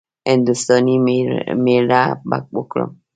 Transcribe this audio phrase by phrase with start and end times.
[0.27, 0.95] هـنـدوستانی
[1.65, 2.91] ميړه به وکړم.